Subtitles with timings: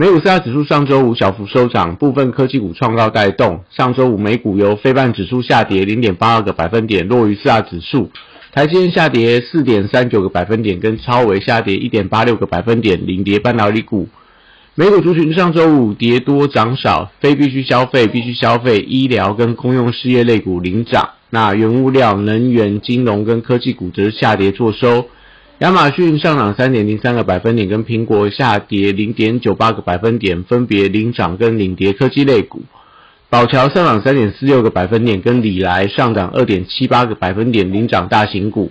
[0.00, 3.64] 美股四大指数上周五小幅收涨，部分科技股创高带动。
[3.68, 8.08] 上周五美股由非半指数下跌零点八二个百分点，落于四大指数。
[8.52, 14.08] 台积电下跌四点三九个百分点，跟超微下跌一点八六个百分点，领跌半导体股。
[14.76, 21.08] 美股族群上周五跌多涨少，非必需消费、必须消费、医疗跟公用事业类股领涨。
[21.30, 25.06] 那原物料、能源、金融跟科技股则下跌作收。
[25.58, 32.62] 亚马逊上涨三点零三个百分点，跟苹果下跌零点九八个百分点，分别领涨跟领跌科技类股。
[33.28, 38.70] 宝桥上涨三点四六个百分点，跟里来上涨二点七八个百分点，领涨大型股。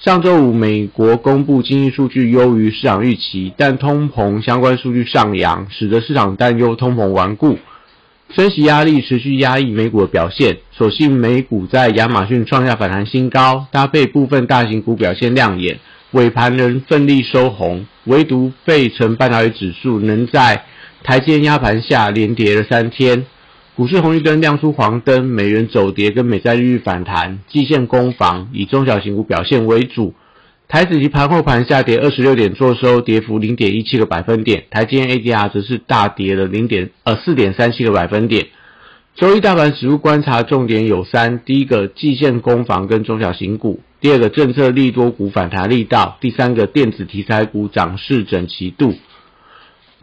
[0.00, 7.56] 上周五，美国公布经济数据优于市场预期，但通膨相关数据上扬，使得市场担忧通膨顽固，
[8.34, 10.58] 升息压力持续压抑美股的表现。
[10.72, 15.78] 所幸美股在亚马逊创下反弹新高，搭配部分大型股表现亮眼。
[16.12, 20.64] 尾盘仍奋力收红，唯独费城半导体指数能在
[21.02, 23.26] 台阶压盘下连跌了三天。
[23.74, 30.14] 股市红绿灯亮出黄灯，美元走跌跟美债利率反弹，季线攻防以中小型股表现为主。
[30.68, 34.64] 台子及盘后盘下跌二十六点，做收跌幅零点一七个百分点。
[34.70, 38.46] 台积 ADR 则是大跌了零点呃四点三七个百分点。
[39.14, 43.80] 周一大盘指数观察重点有三：第一个季线攻防跟中小型股。
[43.98, 48.94] 第二个政策利多股反弹力道，第三个电子题材股涨势整齐度。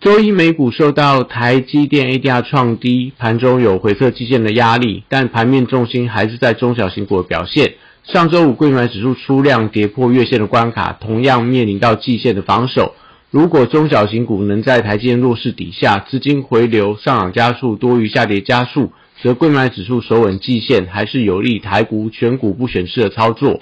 [0.00, 7.74] 周一美股受到台积电 ADR 创低，盘中有回撤基线的压力，但盘面重心还是在中小型股的表现。
[8.04, 12.94] 上周五贵买指数出量跌破月线的关卡，同样面临到季线的防守。
[13.30, 23.60] 如果中小型股能在台积电弱势底下，资金回流上涨加速多于下跌加速，则贵买指数守稳季线，还是有利台股选股不选市的操作。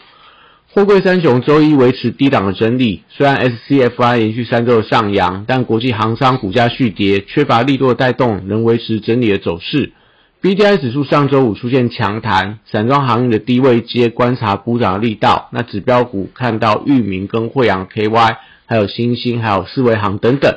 [0.73, 9.93] 货柜三雄周一维持低档的整理，虽然 SCFI 连续三周的上扬，但国际航商股价续跌，缺乏力度的带动，仍维持整理的走势。
[10.41, 15.49] BDI 指数上周五出现强弹，散装航运的低位接观察补涨的力道。
[15.53, 18.37] 那指标股看到裕民跟惠阳 KY，
[18.67, 20.55] 还有新兴，还有四维航等等。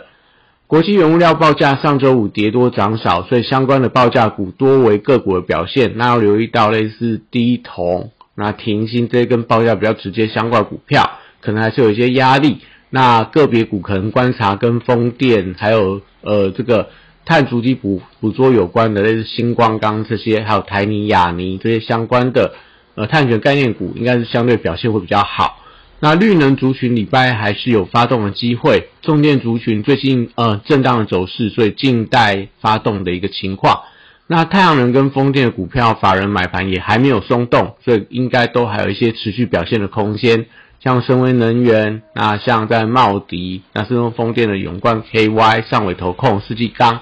[0.68, 5.94] 国际原物料报价上周五跌多涨少，所以相关的报价股多为个股的表现。
[5.96, 8.12] 那要留意到类似低铜。
[8.36, 12.58] 那停薪这些跟报价比较直接相关的股票，可能还是有一些压力。
[12.90, 16.90] 那个别股可能观察跟风电，还有呃这个
[17.26, 22.54] 碳足迹捕捕捉有关的，类似星光钢这些，还有台泥、亚泥这些相关的
[22.94, 25.60] 呃碳权概念股，应该是相对表现会比较好。
[26.00, 33.84] 那绿能族群礼拜还是有发动的机会，重电族群最近呃震荡的走势，所以静待发动的一个情况。
[34.28, 40.46] 那太阳能跟风电的股票，法人买盘也还没有松动，所以应该都还有一些持续表现的空间。
[40.80, 47.02] 像深威能源，那像在茂迪，那是用风电的永冠 KY、上尾投控、世纪钢，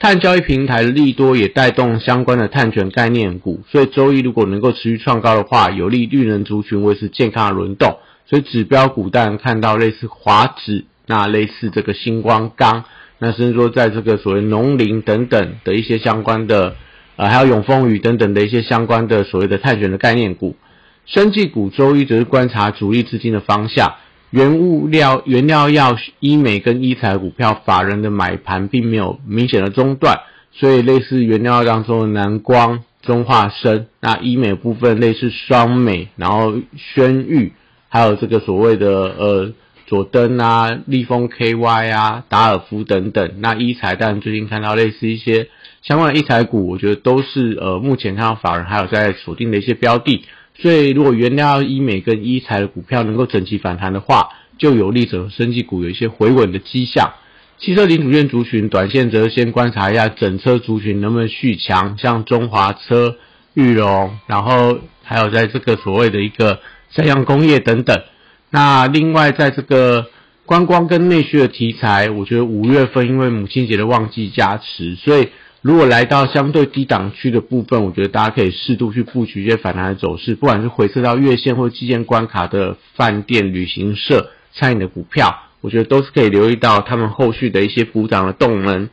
[0.00, 7.98] 碳交易平台的利多也带动相关的碳权概念股，所以周一如果能够持续创高的话，有利绿能族群维持健康的轮动。
[8.28, 12.84] 所以指标股当然看到类似华指，那类似这个星光钢。
[13.18, 16.76] 那甚至说，在这个所谓农林等等的一些相关的，
[17.16, 20.54] 呃，还有永丰宇等等的一些相关的所谓的碳权的概念股，
[21.06, 23.94] 生技股周一则是观察主力资金的方向，
[24.28, 30.20] 原物料、原料药、医美跟医材股票，法人的买盘并没有明显的中断，
[30.52, 37.54] 所以类似原料当中的南光、中化生，那医美部分类似双美，然后轩玉，
[37.88, 39.52] 还有这个所谓的呃。
[39.86, 45.48] 佐登啊、立丰 KY 啊、达尔夫等等，那一财但最近看到类似一些
[45.82, 50.24] 相关的一财股，我觉得都是呃目前看到法人还有在锁定的一些标的，
[50.58, 57.12] 所以如果原料医美跟一财的股票能够整齐反弹的话，就有利整升级股有一些回稳的迹象。
[57.58, 63.16] 汽车零组件族群短线则先观察一下整车族群能不能续强，像中华车、
[63.54, 66.58] 裕隆，然后还有在这个所谓的一个
[66.90, 68.02] 三洋工业等等。
[68.50, 70.06] 那另外，在这个
[70.44, 75.28] 观光跟内需的题材，我觉得五月份因为母亲节的旺季加持，所以
[75.62, 88.88] 如果来到相对低档区的部分，我觉得大家可以适度去布局一些反弹的走势，不管是回撤到月线或基建关卡的饭店、旅行社、餐饮的股票，我觉得都是可以留意到他们后续的一些补涨的动能。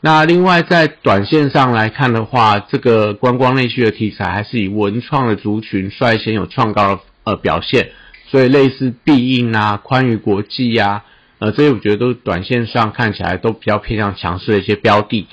[0.00, 7.90] 那另外在短线上来看的话，这个观光内需的题材还是以文创的族群率先有创高的呃表现，
[8.34, 11.04] 所以类似必应啊、宽裕国际呀，
[11.38, 15.28] 呃，这些我觉得都是短线上看起来都比较偏向强势的一些标的。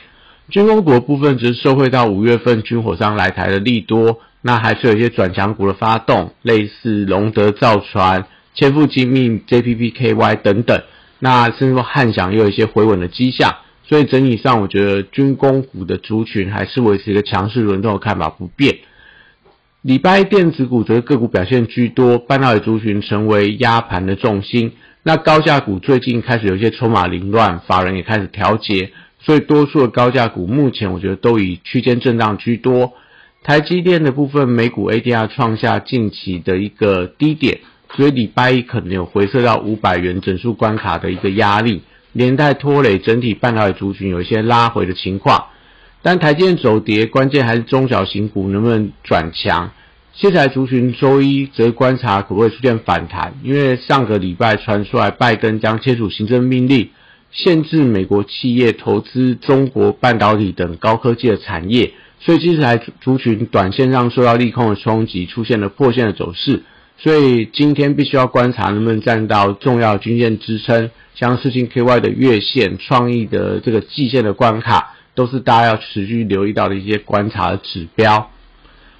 [0.51, 10.83] 军工股的部分只是受惠到五月份军火商来台的利多，那还是有一些转强股的发动，类似隆德造船、千富精密、JPPKY 等等，
[11.17, 18.77] 那甚至说汉翔也有一些回稳的迹象，所以整体上我觉得军工股的族群还是维持一个强势轮动的看法不变。
[19.81, 28.91] 礼拜电子股则个股表现居多，半导体族群成为压盘的重心，那高价股最近开始有一些筹码凌乱，法人也开始调节。
[29.17, 32.93] 所以多数的高价股目前我觉得都以区间震荡居多。
[33.43, 37.61] 台积电的部分，美股 ADR 创下近期的一个低点，
[37.95, 41.81] 所以礼拜一可能有回撤到五百元整数关卡的一个压力，
[42.13, 45.45] 连带拖累整体半导体族群有一些拉回的情况。
[46.01, 49.71] 但台积电走跌，关键还是中小型股能不能转强。
[50.13, 56.89] 现在族群周一则观察可不可以出现反弹，因为上个礼拜传出来拜登将签署行政命令。
[57.33, 66.63] 限制美国企业投资中国半导体等高科技的产业，所以这台族群短线上受到利空的冲击，出现了破线的走势。
[66.97, 78.29] 所以今天必须要观察能不能站到重要均线支撑，像四星 KY 的月线、创意的这个季线的关卡，都是大家要持续留意到的一些观察的指标。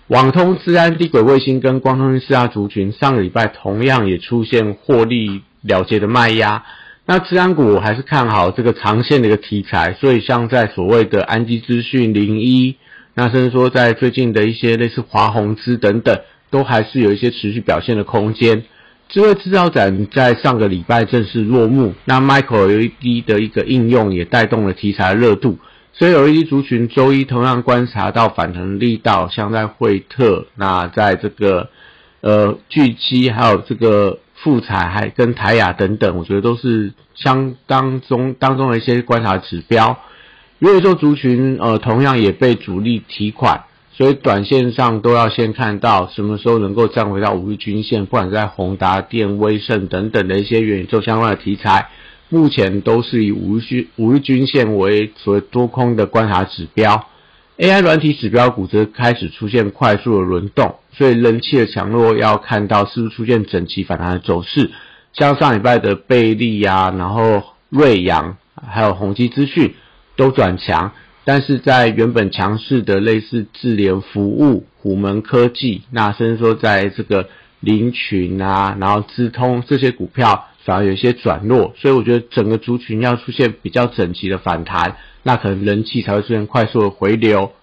[0.07, 6.63] 网通、自然、低轨卫星跟光通讯四大族群，上个礼拜同样也出现获利了结的卖压。
[7.05, 12.75] 那治安股我还是看好这个长线的一个题材，所以像在所谓的安基资讯、零一，
[13.15, 16.19] 那甚至说在最近的一些类似华宏资等等，
[16.49, 18.63] 都还是有一些持续表现的空间。
[19.09, 25.57] 智慧制造展在上个礼拜正式落幕，那 Micro LED 的一个应用也带动了题材热度，
[25.93, 31.69] 所以 LED 族群周一同样观察到反弹力道，像在惠特，那在这个
[32.21, 34.19] 呃巨基还有这个。
[34.43, 39.99] 富彩还跟台雅等等，我觉得都是相当中当中的一些观察指标。
[40.57, 51.89] 元宇宙族群呃同样也被主力提款，所以短线上都要先看到什么时候能够站回到五日均线，不管在宏达电、威盛等等的一些元宇宙相关的题材，
[52.31, 57.05] 目前都是以五日均五日均线为所谓多空的观察指标。
[57.57, 60.77] AI 软体指标股则开始出现快速的轮动。
[60.93, 64.71] 所以人气的强弱要看到是不是出现整齐反弹的走势，
[65.13, 69.73] 像上礼拜的贝利呀，然后瑞阳，还有宏基资讯
[70.15, 70.91] 都转强，
[71.23, 77.29] 但是在原本强势的类似智联服务、虎门科技，那甚至说在这个
[77.61, 87.53] 林群啊，然后资通这些股票反而有一些转弱，所以我觉得整个族群要出现比较整齐的反弹，那可能人气才会出现快速的回流。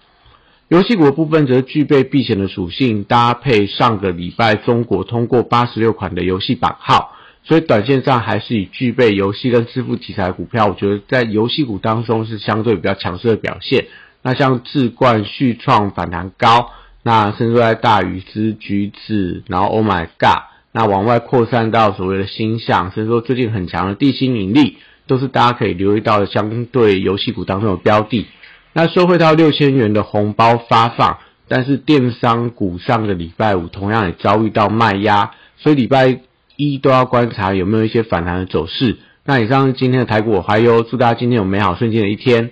[0.69, 13.87] 游戏股的部分则具备避险的属性，搭配上个礼拜中国通过八十六款的游戏版号，所以短线上还是以具备游戏跟支付题材股票，我觉得在游戏股当中是相对比较强势的表现。
[14.21, 28.27] 那像智冠、续创反弹高，那甚至在大禹之橘子，然后 Oh my God，那往外扩散到所谓的星象，甚至说最近很强的地心引力，都是大家可以留意到的相对游戏股当中的标的。
[28.73, 36.19] 那收回到六千元的红包发放，但是电商股上个礼拜五同样也遭遇到卖压，所以礼拜
[36.55, 38.97] 一都要观察有没有一些反弹的走势。
[39.25, 42.51] 那以上是今天的台股我还有，祝大家今天有美好瞬间的一天。